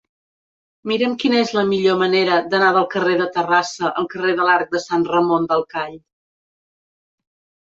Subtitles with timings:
[0.91, 4.73] Mira'm quina és la millor manera d'anar del carrer de Terrassa al carrer de l'Arc
[4.73, 5.95] de Sant Ramon del Call.